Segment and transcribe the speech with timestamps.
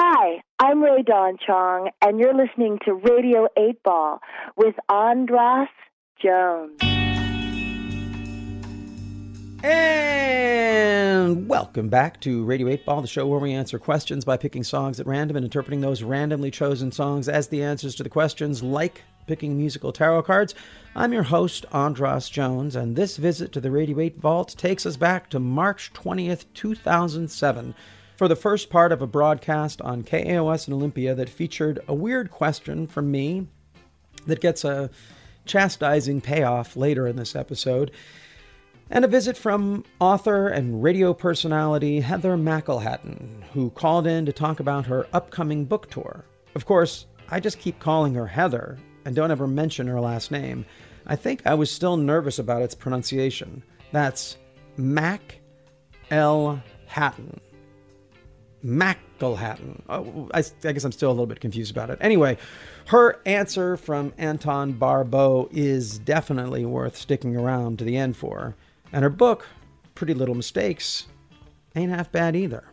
[0.00, 4.20] Hi, I'm Rae Dawn Chong, and you're listening to Radio 8 Ball
[4.56, 5.66] with Andras
[6.22, 6.80] Jones.
[9.64, 14.62] And welcome back to Radio 8 Ball, the show where we answer questions by picking
[14.62, 18.62] songs at random and interpreting those randomly chosen songs as the answers to the questions,
[18.62, 20.54] like picking musical tarot cards.
[20.94, 24.96] I'm your host, Andras Jones, and this visit to the Radio 8 Vault takes us
[24.96, 27.74] back to March 20th, 2007,
[28.18, 32.32] for the first part of a broadcast on KAOS and Olympia that featured a weird
[32.32, 33.46] question from me
[34.26, 34.90] that gets a
[35.46, 37.92] chastising payoff later in this episode
[38.90, 44.58] and a visit from author and radio personality Heather McElhatton, who called in to talk
[44.58, 46.24] about her upcoming book tour.
[46.56, 50.66] Of course, I just keep calling her Heather and don't ever mention her last name.
[51.06, 53.62] I think I was still nervous about its pronunciation.
[53.92, 54.38] That's
[54.76, 55.38] Mac
[56.10, 56.60] L.
[56.86, 57.40] Hatton.
[58.64, 59.82] McElhatton.
[59.88, 61.98] Oh, I, I, guess I'm still a little bit confused about it.
[62.00, 62.38] Anyway,
[62.86, 68.56] her answer from Anton Barbeau is definitely worth sticking around to the end for.
[68.92, 69.46] And her book,
[69.94, 71.06] Pretty Little Mistakes,
[71.76, 72.64] ain't half bad either.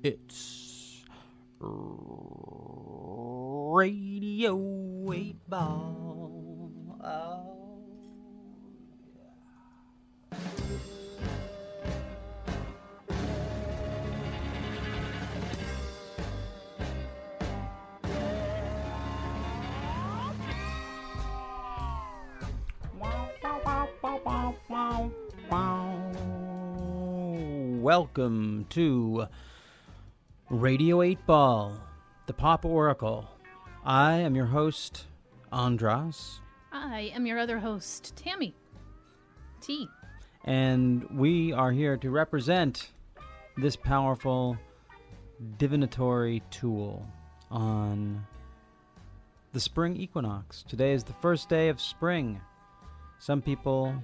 [0.03, 1.03] It's
[3.73, 4.53] Radio
[5.12, 6.72] 8 Ball.
[7.03, 7.57] Oh.
[27.87, 29.27] Welcome to
[30.49, 31.79] Radio 8 Ball,
[32.25, 33.29] the Pop Oracle.
[33.85, 35.05] I am your host,
[35.53, 36.41] Andras.
[36.73, 38.53] I am your other host, Tammy.
[39.61, 39.87] T.
[40.43, 42.91] And we are here to represent
[43.55, 44.57] this powerful
[45.57, 47.07] divinatory tool
[47.49, 48.27] on
[49.53, 50.65] the spring equinox.
[50.67, 52.41] Today is the first day of spring.
[53.17, 53.95] Some people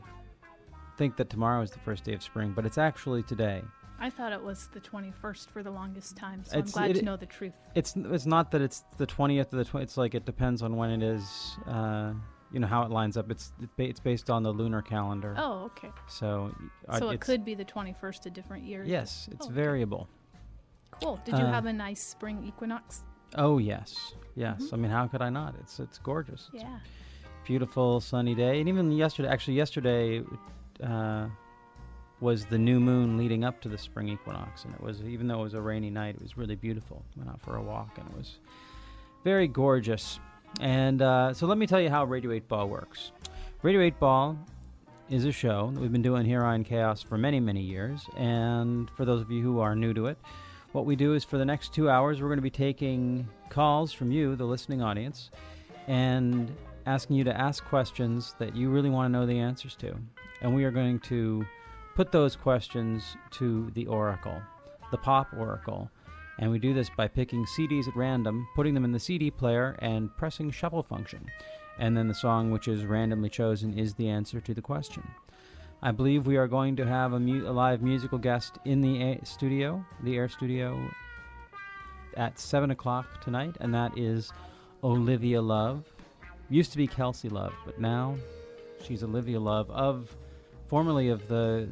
[0.97, 3.61] think that tomorrow is the first day of spring, but it's actually today.
[3.99, 6.99] I thought it was the 21st for the longest time, so it's, I'm glad it,
[6.99, 7.53] to know the truth.
[7.73, 9.81] It's it's not that it's the 20th or the 20th.
[9.81, 11.57] It's like it depends on when it is.
[11.65, 12.13] Uh,
[12.51, 13.31] you know how it lines up.
[13.31, 15.35] It's it's based on the lunar calendar.
[15.37, 15.89] Oh, okay.
[16.07, 16.53] So
[16.87, 18.83] uh, so it could be the 21st a different year.
[18.85, 20.07] Yes, it's oh, variable.
[21.01, 21.19] Cool.
[21.25, 23.03] Did you uh, have a nice spring equinox?
[23.35, 24.61] Oh yes, yes.
[24.63, 24.75] Mm-hmm.
[24.75, 25.55] I mean, how could I not?
[25.61, 26.49] It's it's gorgeous.
[26.53, 26.78] Yeah.
[27.22, 29.29] It's beautiful sunny day, and even yesterday.
[29.29, 30.23] Actually, yesterday
[30.84, 31.28] uh,
[32.20, 35.41] was the new moon leading up to the spring equinox, and it was even though
[35.41, 37.03] it was a rainy night, it was really beautiful.
[37.18, 38.38] Went out for a walk, and it was
[39.24, 40.20] very gorgeous.
[40.59, 43.12] And uh, so let me tell you how Radio 8 Ball works.
[43.62, 44.38] Radio 8 Ball
[45.09, 48.06] is a show that we've been doing here on KAOS for many, many years.
[48.16, 50.18] And for those of you who are new to it,
[50.72, 53.91] what we do is for the next two hours, we're going to be taking calls
[53.91, 55.30] from you, the listening audience,
[55.88, 56.53] and
[56.85, 59.96] asking you to ask questions that you really want to know the answers to.
[60.43, 61.45] And we are going to
[61.95, 64.41] put those questions to the Oracle,
[64.91, 65.90] the Pop Oracle.
[66.40, 69.75] And we do this by picking CDs at random, putting them in the CD player,
[69.79, 71.25] and pressing shuffle function.
[71.79, 75.03] And then the song which is randomly chosen is the answer to the question.
[75.81, 79.01] I believe we are going to have a, mu- a live musical guest in the
[79.01, 80.79] a- studio, the Air Studio,
[82.16, 84.31] at 7 o'clock tonight, and that is
[84.84, 85.84] Olivia Love.
[86.49, 88.16] Used to be Kelsey Love, but now
[88.84, 90.16] she's Olivia Love of
[90.73, 91.70] formerly of the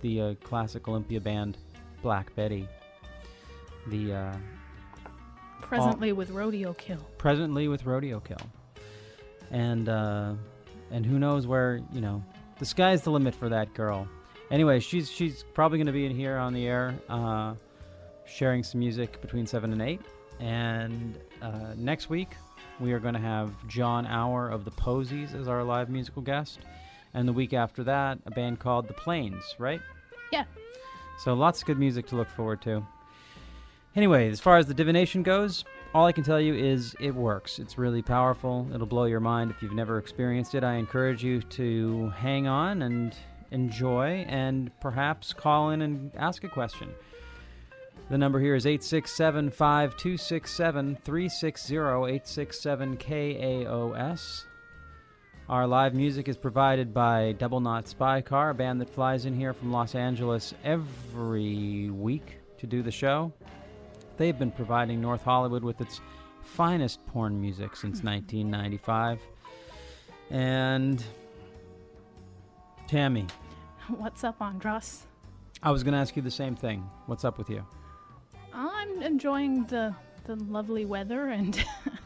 [0.00, 1.56] the uh, classic Olympia band
[2.02, 2.66] Black Betty.
[3.86, 4.36] The uh,
[5.62, 6.98] presently all, with Rodeo Kill.
[7.16, 8.40] Presently with Rodeo Kill,
[9.52, 10.32] and uh,
[10.90, 12.24] and who knows where you know
[12.58, 14.08] the sky's the limit for that girl.
[14.50, 17.54] Anyway, she's she's probably going to be in here on the air, uh,
[18.26, 20.00] sharing some music between seven and eight.
[20.40, 22.30] And uh, next week
[22.80, 26.58] we are going to have Jon Auer of the Posies as our live musical guest.
[27.14, 29.80] And the week after that, a band called The Plains, right?
[30.32, 30.44] Yeah.
[31.18, 32.86] So lots of good music to look forward to.
[33.96, 37.58] Anyway, as far as the divination goes, all I can tell you is it works.
[37.58, 38.68] It's really powerful.
[38.72, 40.62] It'll blow your mind if you've never experienced it.
[40.62, 43.16] I encourage you to hang on and
[43.50, 46.94] enjoy and perhaps call in and ask a question.
[48.08, 54.44] The number here is 867 5267 360 867 KAOS.
[55.50, 59.34] Our live music is provided by Double Naught Spy Car, a band that flies in
[59.34, 63.32] here from Los Angeles every week to do the show.
[64.16, 66.00] They've been providing North Hollywood with its
[66.40, 69.18] finest porn music since 1995.
[70.30, 71.02] And
[72.86, 73.26] Tammy.
[73.88, 75.08] What's up, Andras?
[75.64, 76.88] I was going to ask you the same thing.
[77.06, 77.66] What's up with you?
[78.54, 81.64] I'm enjoying the the lovely weather and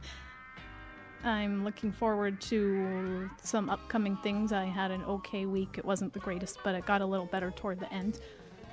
[1.25, 4.53] I'm looking forward to some upcoming things.
[4.53, 5.76] I had an okay week.
[5.79, 8.21] It wasn't the greatest, but it got a little better toward the end.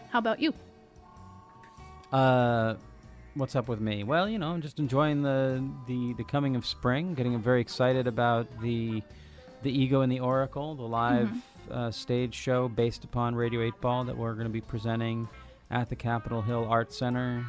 [0.10, 0.54] How about you?
[2.12, 2.76] Uh
[3.36, 4.04] what's up with me?
[4.04, 8.08] Well, you know, I'm just enjoying the the the coming of spring, getting very excited
[8.08, 9.02] about the
[9.64, 11.74] the Ego and the Oracle, the live mm-hmm.
[11.74, 15.30] uh, stage show based upon Radio 8 Ball that we're going to be presenting
[15.70, 17.46] at the Capitol Hill Art Center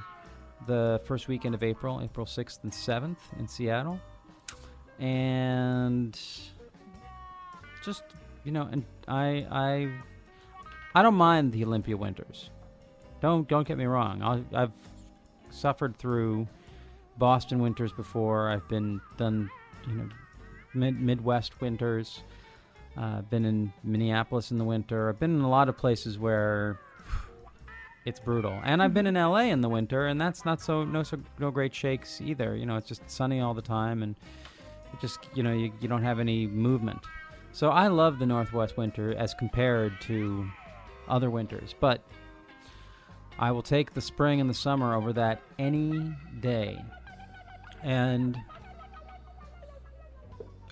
[0.66, 3.98] the first weekend of April, April 6th and 7th in Seattle.
[4.98, 6.18] And
[7.84, 8.02] just,
[8.44, 9.88] you know, and I I
[10.94, 12.50] I don't mind the Olympia winters.
[13.20, 14.22] Don't don't get me wrong.
[14.22, 14.72] i have
[15.50, 16.46] suffered through
[17.18, 18.50] Boston winters before.
[18.50, 19.50] I've been done,
[19.86, 20.08] you know,
[20.74, 22.22] mid Midwest winters.
[22.96, 25.08] Uh, been in Minneapolis in the winter.
[25.08, 26.78] I've been in a lot of places where
[28.04, 28.60] it's brutal.
[28.64, 31.50] And I've been in LA in the winter, and that's not so no so no
[31.50, 32.54] great shakes either.
[32.56, 34.14] You know, it's just sunny all the time, and
[34.92, 37.00] it just you know you, you don't have any movement.
[37.52, 40.48] So I love the Northwest winter as compared to
[41.08, 42.02] other winters, but
[43.38, 46.82] I will take the spring and the summer over that any day.
[47.82, 48.38] And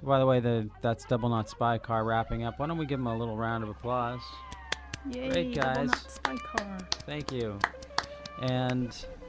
[0.03, 2.59] by the way, the that's Double Naught Spy Car wrapping up.
[2.59, 4.21] Why don't we give them a little round of applause?
[5.11, 5.91] Yay, Great guys.
[6.09, 6.79] Spy Car.
[7.07, 7.59] Thank you.
[8.43, 8.89] And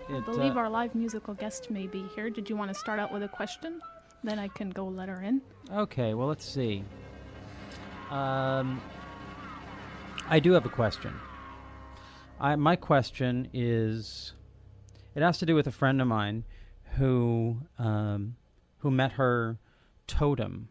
[0.10, 2.30] it, I believe uh, our live musical guest may be here.
[2.30, 3.82] Did you want to start out with a question?
[4.24, 5.42] Then I can go let her in.
[5.72, 6.84] Okay, well, let's see.
[8.10, 8.82] Um,
[10.30, 11.14] I do have a question.
[12.40, 14.34] I, my question is
[15.16, 16.44] it has to do with a friend of mine
[16.98, 18.36] who um,
[18.80, 19.60] who met her
[20.08, 20.70] totem.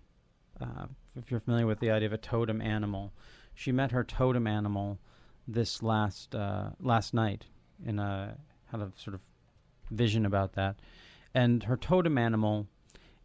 [0.60, 3.12] Uh, if you're familiar with the idea of a totem animal,
[3.54, 4.98] she met her totem animal
[5.46, 7.46] this last uh, last night
[7.84, 8.36] in a
[8.70, 9.22] had a sort of
[9.90, 10.76] vision about that,
[11.34, 12.66] and her totem animal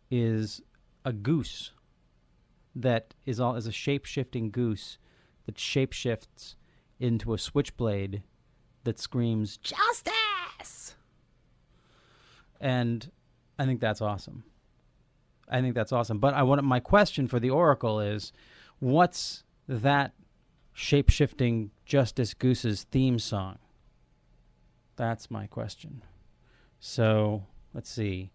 [0.09, 0.62] is
[1.03, 1.71] a goose
[2.75, 4.97] that is all is a shape shifting goose
[5.45, 6.55] that shape shifts
[7.00, 8.24] into a switchblade
[8.83, 10.95] that screams justice.
[12.59, 13.12] And
[13.59, 14.43] I think that's awesome.
[15.50, 16.19] I think that's awesome.
[16.19, 18.33] But I want my question for the oracle is,
[18.79, 20.13] what's that
[20.74, 23.57] shape shifting Justice Goose's theme song?
[24.95, 26.01] That's my question.
[26.79, 27.43] So
[27.74, 28.31] let's see.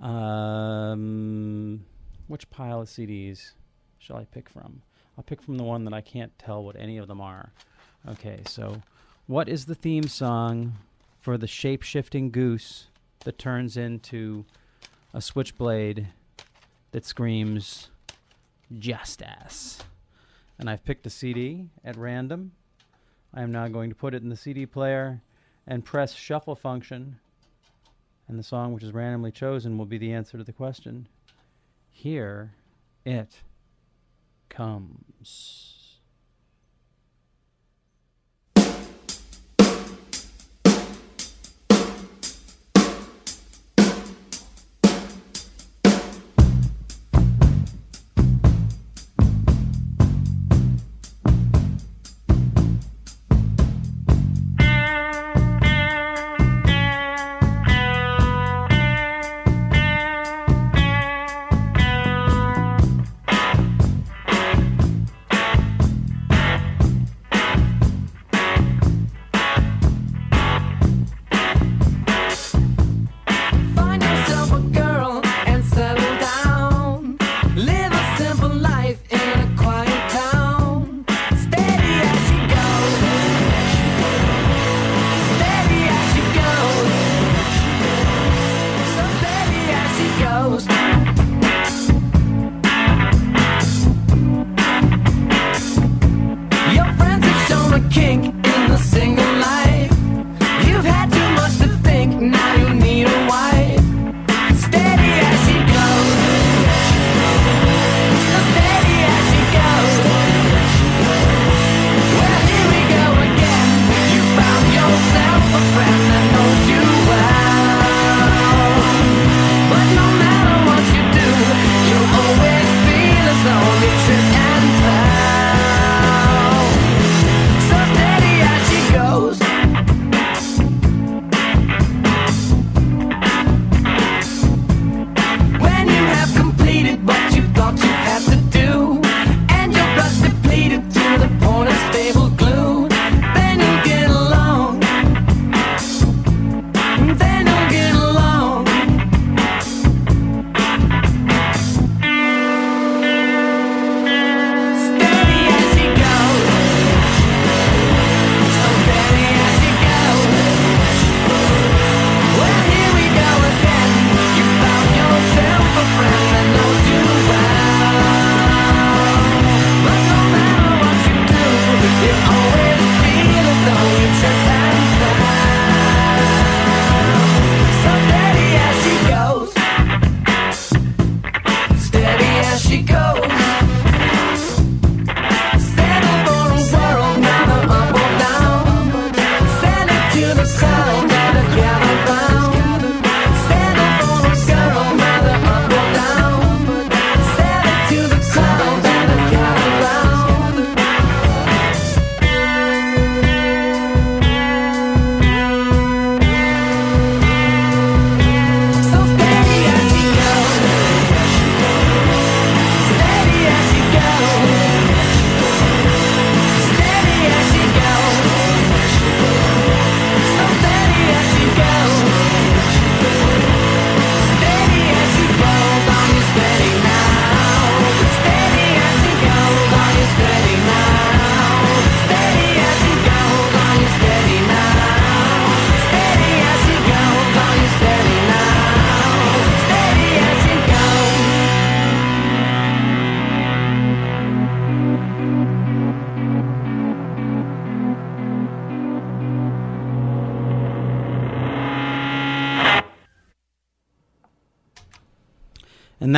[0.00, 1.84] Um,
[2.28, 3.52] which pile of CDs
[3.98, 4.82] shall I pick from?
[5.16, 7.52] I'll pick from the one that I can't tell what any of them are.
[8.08, 8.80] Okay, so
[9.26, 10.74] what is the theme song
[11.20, 12.86] for the shape shifting goose
[13.24, 14.44] that turns into
[15.12, 16.08] a switchblade
[16.92, 17.88] that screams
[18.78, 19.82] justice?
[20.58, 22.52] And I've picked a CD at random.
[23.34, 25.20] I am now going to put it in the CD player
[25.66, 27.18] and press shuffle function
[28.28, 31.08] and the song which is randomly chosen will be the answer to the question.
[31.90, 32.52] Here
[33.04, 33.40] it
[34.48, 35.77] comes.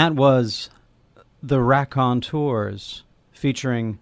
[0.01, 0.71] That was
[1.43, 3.03] the Raconteurs
[3.33, 3.99] featuring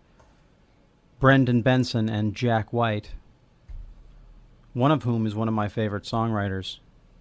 [1.18, 3.14] Brendan Benson and Jack White,
[4.74, 6.78] one of whom is one of my favorite songwriters.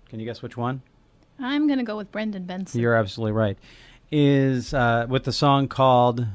[0.09, 0.83] Can you guess which one?
[1.39, 2.79] I'm going to go with Brendan Benson.
[2.79, 3.57] You're absolutely right.
[4.11, 6.27] Is uh, with the song called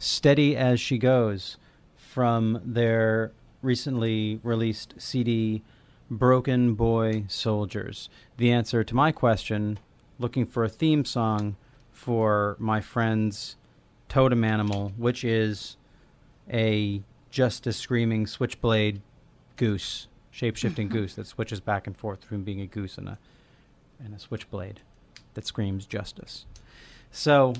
[0.00, 1.58] Steady as She Goes
[1.94, 3.30] from their
[3.62, 5.62] recently released CD
[6.10, 8.08] Broken Boy Soldiers.
[8.36, 9.78] The answer to my question
[10.18, 11.54] looking for a theme song
[11.98, 13.56] for my friend's
[14.08, 15.76] totem animal, which is
[16.48, 19.02] a just a screaming switchblade
[19.56, 23.18] goose, shape shifting goose that switches back and forth between being a goose and a
[24.02, 24.80] and a switchblade
[25.34, 26.46] that screams justice.
[27.10, 27.54] So,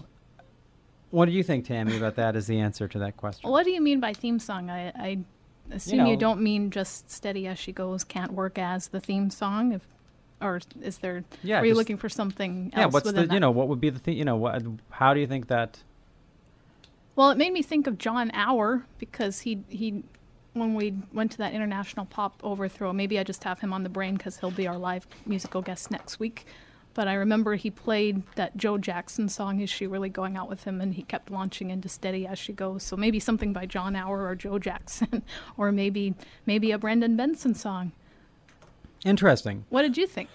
[1.11, 3.51] what do you think, Tammy, about that as the answer to that question?
[3.51, 4.71] What do you mean by theme song?
[4.71, 5.19] I, I
[5.73, 9.31] assume you, know- don't mean just "Steady as She Goes" can't work as the theme
[9.31, 9.73] song.
[9.73, 9.83] If,
[10.41, 11.25] or is there?
[11.43, 13.33] Yeah, Are you looking for something else yeah, what's the that?
[13.33, 14.17] you know what would be the thing?
[14.17, 14.63] You know, what?
[14.91, 15.79] How do you think that?
[17.17, 20.05] Well, it made me think of Jon Auer because he he
[20.53, 22.93] when we went to that international pop overthrow.
[22.93, 25.91] Maybe I just have him on the brain because he'll be our live musical guest
[25.91, 26.47] next week.
[26.95, 30.65] But I remember he played that Joe Jackson song, "Is She Really Going Out with
[30.65, 33.95] Him?" and he kept launching into "Steady as She Goes." So maybe something by Jon
[33.95, 35.23] Auer or Joe Jackson,
[35.57, 36.15] or maybe
[36.47, 37.93] maybe a Brendan Benson song.
[39.05, 39.65] Interesting.
[39.69, 40.29] What did you think?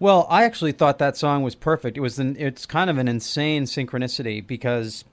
[0.00, 1.96] Well, I actually thought that song was perfect.
[1.96, 5.04] It was an, it's kind of an insane synchronicity because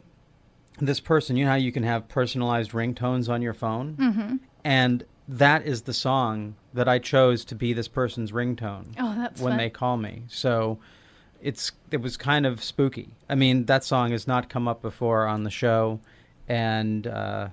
[0.79, 4.35] this person, you know how you can have personalized ringtones on your phone, mm-hmm.
[4.63, 9.41] and that is the song that I chose to be this person's ringtone Oh, that's
[9.41, 9.57] when fun.
[9.57, 10.23] they call me.
[10.27, 10.77] So
[11.41, 13.09] it's it was kind of spooky.
[13.29, 15.99] I mean, that song has not come up before on the show,
[16.47, 17.49] and uh,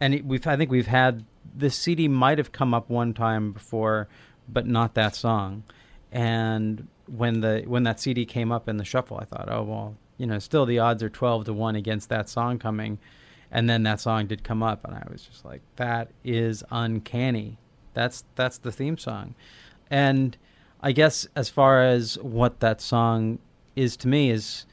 [0.00, 3.52] and it, we've I think we've had this CD might have come up one time
[3.52, 4.08] before,
[4.52, 5.64] but not that song.
[6.12, 9.96] And when the when that CD came up in the shuffle, I thought, oh well,
[10.18, 12.98] you know, still the odds are twelve to one against that song coming.
[13.52, 17.58] And then that song did come up, and I was just like, that is uncanny.
[17.94, 19.34] That's that's the theme song,
[19.90, 20.36] and
[20.80, 23.38] I guess as far as what that song
[23.76, 24.66] is to me is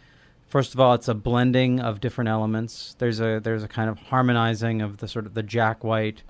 [0.48, 3.98] first of all it's a blending of different elements there's a there's a kind of
[4.00, 6.24] harmonizing of the sort of the jack white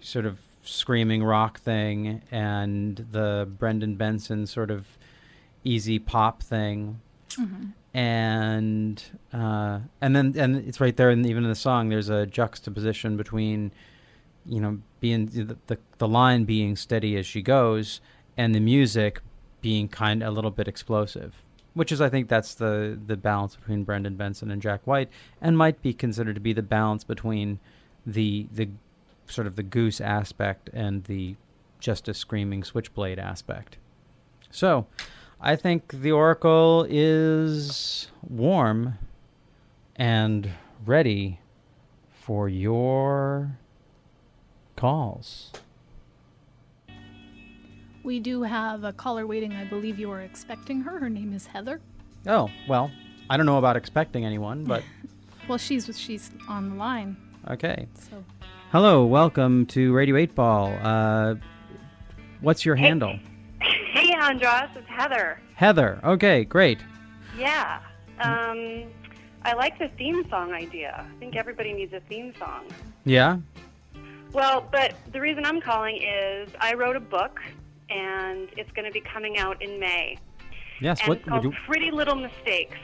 [0.00, 4.98] sort of screaming rock thing and the brendan benson sort of
[5.64, 7.00] easy pop thing.
[7.94, 12.26] And uh, and then and it's right there and even in the song there's a
[12.26, 13.72] juxtaposition between
[14.46, 18.00] you know being the, the the line being steady as she goes
[18.36, 19.20] and the music
[19.60, 21.42] being kind a little bit explosive
[21.74, 25.08] which is I think that's the the balance between Brendan Benson and Jack White
[25.40, 27.58] and might be considered to be the balance between
[28.06, 28.68] the the
[29.28, 31.36] sort of the goose aspect and the
[31.80, 33.76] just a screaming switchblade aspect
[34.50, 34.86] so
[35.40, 38.94] I think the oracle is warm
[39.94, 40.50] and
[40.84, 41.38] ready
[42.10, 43.56] for your
[44.74, 45.52] calls.
[48.02, 49.52] We do have a caller waiting.
[49.52, 50.98] I believe you are expecting her.
[50.98, 51.80] Her name is Heather.
[52.26, 52.90] Oh, well,
[53.30, 54.82] I don't know about expecting anyone, but
[55.48, 57.16] Well, she's she's on the line.
[57.48, 57.86] okay.
[57.94, 58.24] So
[58.70, 60.78] Hello, welcome to Radio 8 Ball.
[60.82, 61.34] Uh,
[62.40, 63.18] what's your handle?
[63.60, 65.40] Hey, Andras, it's Heather.
[65.54, 65.98] Heather.
[66.04, 66.78] Okay, great.
[67.36, 67.80] Yeah.
[68.20, 68.84] Um,
[69.42, 71.06] I like the theme song idea.
[71.08, 72.64] I think everybody needs a theme song.
[73.04, 73.38] Yeah?
[74.32, 77.40] Well, but the reason I'm calling is I wrote a book,
[77.88, 80.18] and it's going to be coming out in May.
[80.80, 82.76] Yes, And what it's called you Pretty Little Mistakes,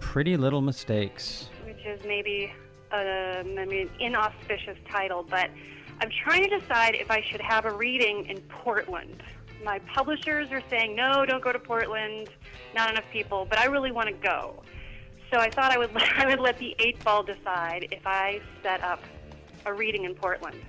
[0.00, 1.48] Pretty Little Mistakes.
[1.64, 2.52] which is maybe
[2.92, 5.50] a, I mean, inauspicious title, but
[6.00, 9.22] I'm trying to decide if I should have a reading in Portland.
[9.64, 12.30] My publishers are saying, no, don't go to Portland,
[12.74, 14.62] not enough people, but I really want to go.
[15.32, 18.82] So I thought I would, I would let the eight ball decide if I set
[18.82, 19.02] up
[19.66, 20.60] a reading in Portland.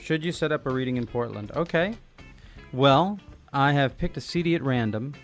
[0.00, 1.52] Should you set up a reading in Portland?
[1.56, 1.94] Okay.
[2.72, 3.18] Well,
[3.52, 5.14] I have picked a CD at random.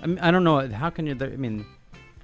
[0.00, 0.68] I, mean, I don't know.
[0.68, 1.16] How can you?
[1.20, 1.66] I mean,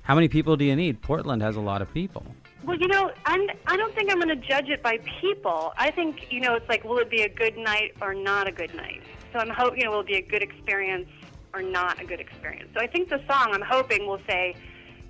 [0.02, 1.02] how many people do you need?
[1.02, 2.24] Portland has a lot of people.
[2.64, 5.72] Well, you know, I'm, I don't think I'm going to judge it by people.
[5.76, 8.52] I think, you know, it's like, will it be a good night or not a
[8.52, 9.02] good night?
[9.32, 11.08] So I'm hoping, you know, will it be a good experience
[11.54, 12.70] or not a good experience?
[12.74, 14.54] So I think the song, I'm hoping, will say,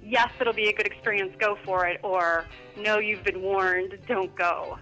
[0.02, 2.44] yes, it'll be a good experience, go for it, or
[2.76, 4.78] no, you've been warned, don't go.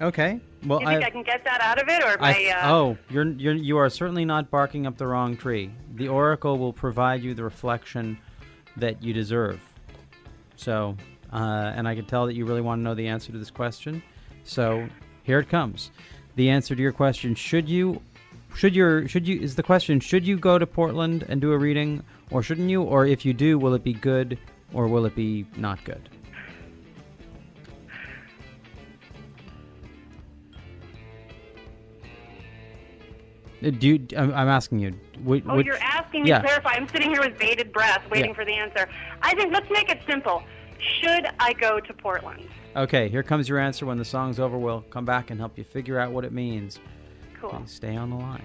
[0.00, 0.40] Okay.
[0.66, 2.98] Well, you think I, I, can get that out of it, or I, uh, oh,
[3.08, 5.70] you're you're you are certainly not barking up the wrong tree.
[5.94, 8.18] The oracle will provide you the reflection
[8.76, 9.60] that you deserve.
[10.56, 10.96] So,
[11.32, 13.50] uh, and I can tell that you really want to know the answer to this
[13.50, 14.02] question.
[14.44, 14.88] So,
[15.24, 15.90] here it comes.
[16.36, 18.00] The answer to your question: Should you,
[18.54, 21.58] should your, should you is the question: Should you go to Portland and do a
[21.58, 22.82] reading, or shouldn't you?
[22.82, 24.38] Or if you do, will it be good
[24.72, 26.08] or will it be not good?
[33.64, 34.90] Uh, do you, I'm asking you.
[35.26, 36.38] wh- Oh, you're asking me yeah.
[36.38, 36.70] to clarify.
[36.72, 38.36] I'm sitting here with bated breath, waiting Yeah.
[38.36, 38.88] for the answer.
[39.22, 40.42] I think let's make it simple.
[40.78, 42.48] Should I go to Portland?
[42.76, 43.86] Okay, here comes your answer.
[43.86, 46.78] When the song's over, we'll come back and help you figure out what it means.
[47.40, 47.50] Cool.
[47.50, 48.44] Okay, stay on the line.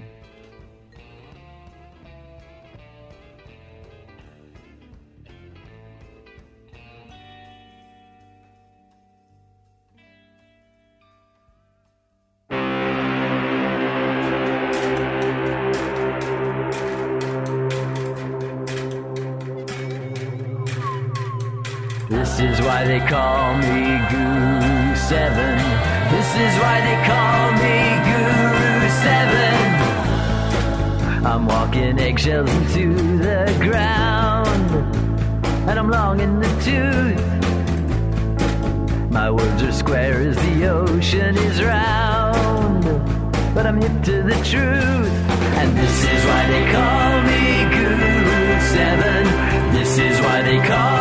[22.11, 25.57] This is why they call me Guru Seven.
[26.11, 27.77] This is why they call me
[28.09, 29.55] Guru Seven.
[31.25, 34.71] I'm walking eggshells into the ground,
[35.69, 37.23] and I'm long in the tooth.
[39.09, 42.83] My words are square as the ocean is round,
[43.55, 45.13] but I'm hip to the truth.
[45.59, 49.23] And this is why they call me Guru Seven.
[49.71, 51.00] This is why they call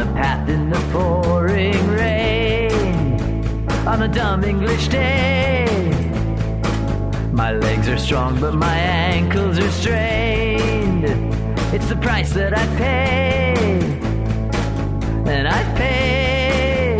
[0.00, 5.66] a path in the pouring rain on a dumb English day.
[7.32, 11.04] My legs are strong, but my ankles are strained.
[11.74, 13.54] It's the price that I pay,
[15.34, 16.98] and I pay.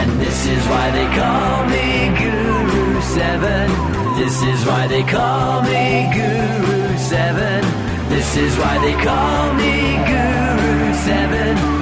[0.00, 1.86] And this is why they call me
[2.22, 3.68] Guru Seven.
[4.16, 7.62] This is why they call me Guru Seven.
[8.08, 9.74] This is why they call me
[10.08, 11.73] Guru Seven.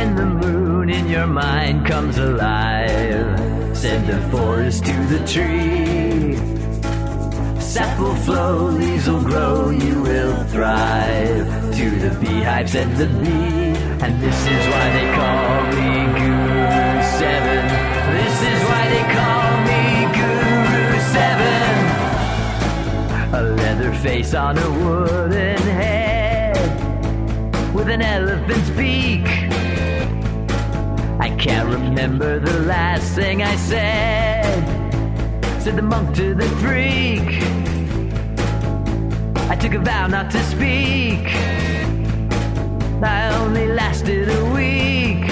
[0.00, 6.38] When the moon in your mind comes alive, send the forest to the tree.
[7.60, 11.46] Sap will flow, leaves will grow, you will thrive.
[11.76, 17.62] To the beehives and the bee, and this is why they call me Guru Seven.
[18.16, 19.82] This is why they call me
[20.16, 21.74] Guru Seven.
[23.34, 26.56] A leather face on a wooden head
[27.74, 29.49] with an elephant's beak.
[31.20, 34.64] I can't remember the last thing I said.
[35.60, 37.28] Said the monk to the freak.
[39.50, 41.26] I took a vow not to speak.
[43.02, 45.26] I only lasted a week.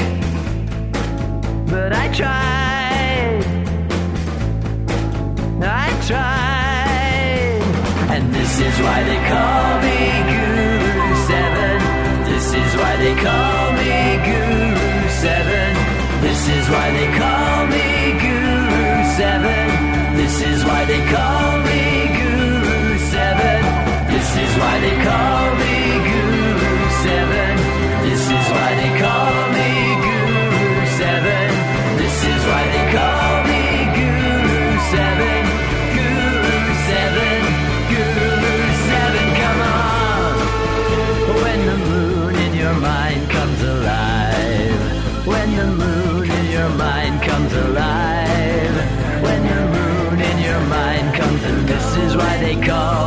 [1.71, 3.45] But I tried.
[5.63, 7.63] I tried.
[8.15, 10.01] And this is why they call me
[10.33, 11.79] Guru Seven.
[12.31, 13.58] This is why they call.
[16.49, 20.17] This is why they call me Guru Seven.
[20.17, 21.38] This is why they call
[51.45, 52.98] and this is why they call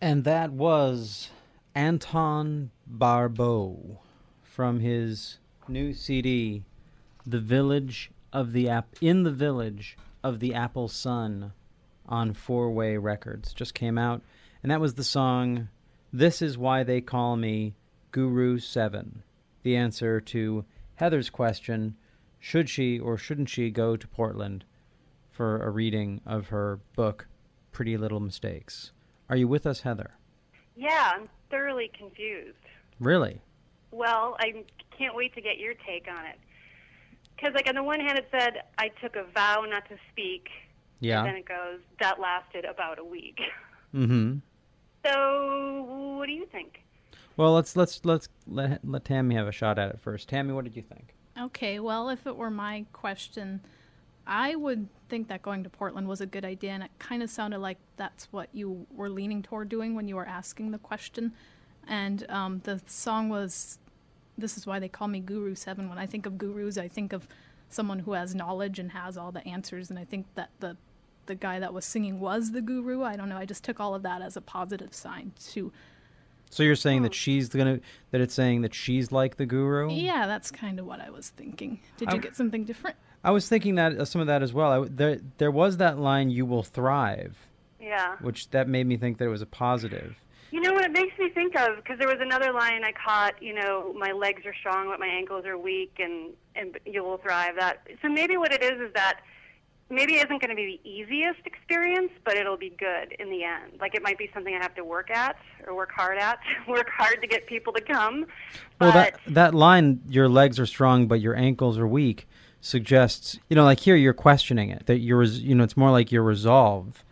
[0.00, 1.30] And that was
[1.74, 4.00] Anton Barbeau
[4.42, 6.64] from his new CD,
[7.26, 11.52] "The Village of the App in the Village of the Apple Sun"
[12.06, 13.52] on Four Way Records.
[13.54, 14.22] Just came out,
[14.62, 15.68] and that was the song
[16.12, 17.74] "This Is Why They Call Me
[18.10, 19.22] Guru Seven.
[19.62, 20.64] The answer to
[20.96, 21.96] Heather's question:
[22.38, 24.64] Should she or shouldn't she go to Portland
[25.30, 27.26] for a reading of her book
[27.72, 28.92] Pretty Little Mistakes.
[29.28, 30.12] Are you with us, Heather?
[30.76, 32.56] Yeah, I'm thoroughly confused.
[33.00, 33.40] Really?
[33.90, 34.64] Well, I
[34.96, 36.38] can't wait to get your take on it.
[37.34, 40.48] Because, like, on the one hand, it said, I took a vow not to speak.
[41.00, 41.20] Yeah.
[41.20, 43.40] And then it goes, that lasted about a week.
[43.94, 44.38] Mm-hmm.
[45.06, 46.80] So, what do you think?
[47.36, 50.28] Well, let's let's let's let let Tammy have a shot at it first.
[50.28, 51.14] Tammy, what did you think?
[51.38, 53.60] Okay, well, if it were my question,
[54.26, 57.30] I would think that going to Portland was a good idea, and it kind of
[57.30, 61.32] sounded like that's what you were leaning toward doing when you were asking the question.
[61.86, 63.78] And um, the song was,
[64.38, 67.12] "This is why they call me Guru Seven." When I think of gurus, I think
[67.12, 67.28] of
[67.68, 70.76] someone who has knowledge and has all the answers, and I think that the
[71.26, 73.02] the guy that was singing was the guru.
[73.02, 73.36] I don't know.
[73.38, 75.72] I just took all of that as a positive sign to
[76.50, 77.04] So you're saying Oh.
[77.04, 79.90] that she's gonna that it's saying that she's like the guru?
[79.90, 81.80] Yeah, that's kind of what I was thinking.
[81.98, 82.96] Did you I- get something different?
[83.24, 84.84] I was thinking that uh, some of that as well.
[84.84, 87.48] I there there was that line "You will thrive,"
[87.80, 88.16] Yeah.
[88.20, 90.16] which that made me think that it was a positive.
[90.50, 91.76] You know what it makes me think of?
[91.76, 93.42] Because there was another line I caught.
[93.42, 97.18] You know, my legs are strong, but my ankles are weak, and and you will
[97.18, 97.56] thrive.
[97.58, 99.20] That so maybe what it is is that
[99.90, 103.42] maybe it isn't going to be the easiest experience, but it'll be good in the
[103.44, 103.80] end.
[103.80, 106.88] Like it might be something I have to work at or work hard at, work
[106.90, 108.26] hard to get people to come.
[108.80, 112.28] Well, that that line "Your legs are strong, but your ankles are weak"
[112.64, 116.10] suggests you know, like here you're questioning it that you're you know it's more like
[116.10, 117.04] your resolve.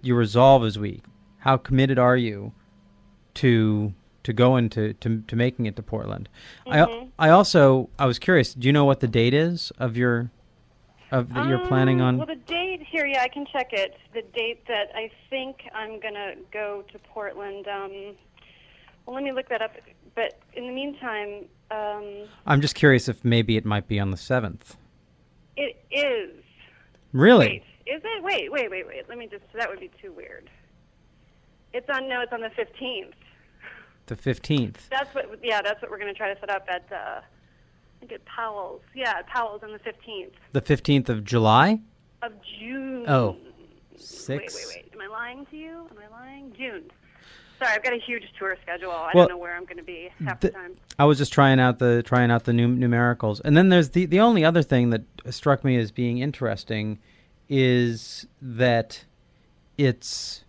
[0.00, 1.02] Your resolve is weak.
[1.38, 2.52] How committed are you
[3.34, 6.28] to to go into to to making it to Portland?
[6.66, 8.54] I I also I was curious.
[8.54, 10.30] Do you know what the date is of your
[11.10, 12.16] of that you're planning Um, on?
[12.18, 13.96] Well, the date here, yeah, I can check it.
[14.14, 17.68] The date that I think I'm gonna go to Portland.
[17.68, 18.14] Um,
[19.04, 19.72] well, let me look that up.
[20.14, 24.16] But in the meantime, um, I'm just curious if maybe it might be on the
[24.16, 24.76] seventh.
[25.56, 26.42] It is.
[27.12, 27.46] Really?
[27.46, 28.22] Wait, is it?
[28.22, 29.08] Wait, wait, wait, wait.
[29.08, 29.44] Let me just.
[29.54, 30.50] That would be too weird.
[31.72, 32.08] It's on.
[32.08, 33.12] No, it's on the 15th.
[34.06, 34.88] The fifteenth.
[34.90, 35.38] That's what.
[35.42, 36.84] Yeah, that's what we're gonna try to set up at.
[36.92, 38.82] Uh, I think at Powell's.
[38.94, 41.80] Yeah, at Powell's on the 15th The fifteenth of July.
[42.22, 43.04] of June.
[43.08, 43.36] Oh,
[44.28, 44.90] Wait, wait, wait.
[44.92, 45.88] Am I lying to you?
[45.90, 46.52] Am I lying?
[46.56, 46.90] June.
[47.58, 48.90] Sorry, I've got a huge tour schedule.
[48.90, 50.76] I Well, don't know where I'm going to be half the, the- time.
[50.98, 54.06] I was just trying out the trying out the num- numericals, and then there's the
[54.06, 56.98] the only other thing that struck me as being interesting
[57.48, 59.04] is that
[59.78, 60.44] it's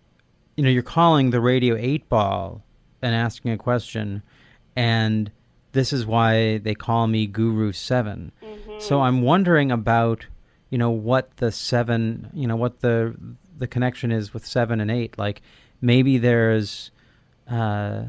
[0.56, 2.62] you know you're calling the radio eight ball
[3.02, 4.22] and asking a question,
[4.76, 5.30] and
[5.72, 8.80] this is why they call me Guru 7 mm-hmm.
[8.80, 10.26] So I'm wondering about
[10.70, 13.14] you know what the seven you know what the
[13.56, 15.16] the connection is with seven and eight.
[15.18, 15.42] Like
[15.80, 16.90] maybe there's
[17.50, 18.04] uh,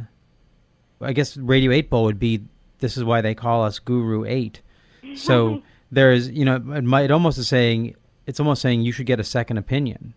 [1.02, 2.44] I guess Radio 8 Ball would be
[2.80, 4.62] this is why they call us Guru 8.
[5.16, 9.20] So there's, you know, it might almost is saying, it's almost saying you should get
[9.20, 10.14] a second opinion.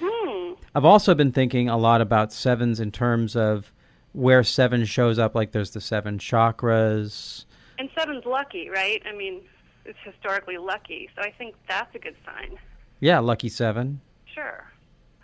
[0.00, 0.52] Hmm.
[0.74, 3.72] I've also been thinking a lot about sevens in terms of
[4.12, 7.44] where seven shows up, like there's the seven chakras.
[7.78, 9.02] And seven's lucky, right?
[9.06, 9.42] I mean,
[9.84, 12.58] it's historically lucky, so I think that's a good sign.
[13.00, 14.00] Yeah, lucky seven.
[14.32, 14.64] Sure.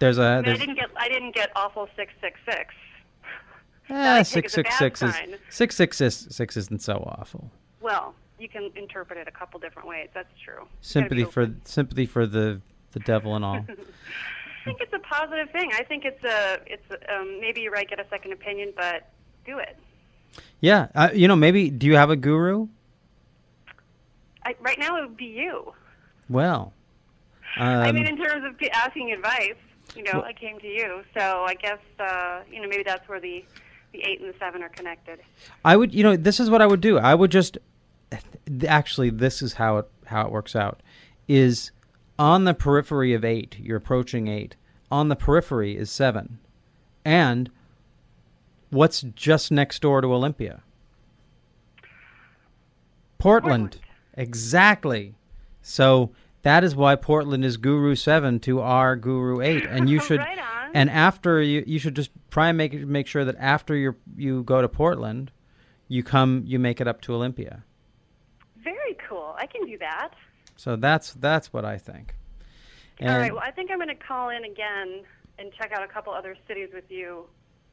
[0.00, 0.90] There's a, I, mean, I didn't get.
[0.96, 2.74] I didn't get awful six six six.
[3.90, 5.14] I six a six six is
[5.48, 7.50] six six is six isn't so awful.
[7.81, 10.09] Well, you can interpret it a couple different ways.
[10.14, 10.66] That's true.
[10.81, 12.61] Sympathy for sympathy for the
[12.92, 13.66] the devil and all.
[14.61, 15.70] I think it's a positive thing.
[15.74, 16.59] I think it's a.
[16.66, 17.88] It's um, maybe you're right.
[17.88, 19.09] Get a second opinion, but
[19.46, 19.76] do it.
[20.61, 22.68] yeah, uh, you know, maybe do you have a guru?
[24.44, 25.72] I, right now, it would be you.
[26.29, 26.72] Well,
[27.57, 29.55] um, I mean, in terms of asking advice,
[29.96, 31.03] you know, Well- I came to you.
[31.16, 33.44] So I guess, uh, you know, maybe that's where the,
[33.92, 35.20] the eight and the seven are connected.
[35.64, 36.98] I would, you know, this is what I would do.
[36.98, 37.59] I would just,
[38.66, 40.83] actually, this is how it how it works out.
[41.29, 41.70] Is
[42.18, 44.57] on the periphery of eight, you're approaching eight.
[44.90, 46.40] On the periphery is seven,
[47.05, 47.48] and
[48.70, 50.62] what's just next door to Olympia?
[53.18, 53.72] Portland.
[53.72, 53.79] Portland.
[54.14, 55.14] Exactly.
[55.62, 56.11] So
[56.42, 60.18] that is why Portland is Guru Seven to our Guru Eight, and you should.
[60.20, 60.38] Right.
[60.74, 64.42] And after you, you should just try and make make sure that after you you
[64.44, 65.30] go to Portland,
[65.88, 67.64] you come you make it up to Olympia.
[68.62, 69.35] Very cool.
[69.38, 70.11] I can do that.
[70.56, 72.14] So that's that's what I think.
[73.00, 73.33] All And- right.
[73.33, 75.02] Well, I think I'm going to call in again
[75.38, 77.24] and check out a couple other cities with you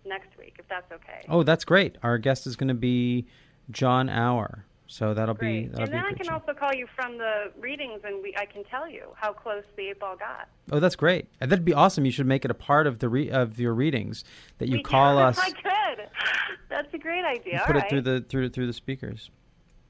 [0.06, 1.26] next week, if that's okay.
[1.28, 1.98] oh, that's great.
[2.02, 3.28] Our guest is going to be
[3.72, 4.64] Jon Auer.
[4.90, 6.34] So that'll be that'll And be then a I good can show.
[6.34, 9.90] also call you from the readings, and we I can tell you how close the
[9.90, 10.48] eight ball got.
[10.72, 11.28] Oh, that's great.
[11.42, 12.06] And That'd be awesome.
[12.06, 14.24] You should make it a part of the re- of your readings
[14.60, 15.38] that you We- call us.
[15.40, 16.08] I could.
[16.70, 17.60] That's a great idea.
[17.60, 17.86] All put right.
[17.86, 19.30] it through the through through the speakers.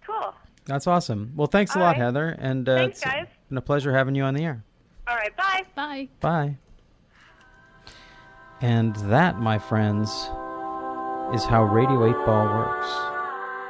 [0.05, 0.33] Cool.
[0.65, 1.31] That's awesome.
[1.35, 1.97] Well, thanks a lot, right.
[1.97, 3.27] Heather, and uh, Thanks, it's guys.
[3.49, 4.63] been a pleasure having you on the air.
[5.07, 5.35] All right.
[5.37, 5.61] Bye.
[5.75, 6.07] Bye.
[6.19, 6.57] Bye.
[8.61, 10.09] And that, my friends,
[11.33, 13.16] is how Radio 8 Ball works.